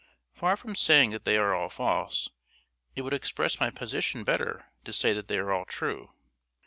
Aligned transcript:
Far 0.33 0.57
from 0.57 0.75
saying 0.75 1.11
that 1.11 1.25
they 1.25 1.37
are 1.37 1.53
all 1.53 1.69
false, 1.69 2.27
it 2.95 3.03
would 3.03 3.13
express 3.13 3.59
my 3.59 3.69
position 3.69 4.23
better 4.23 4.71
to 4.83 4.91
say 4.91 5.13
that 5.13 5.27
they 5.27 5.37
are 5.37 5.51
all 5.53 5.65
true. 5.65 6.11